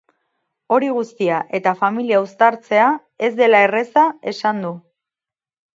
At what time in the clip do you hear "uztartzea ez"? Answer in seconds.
2.25-3.33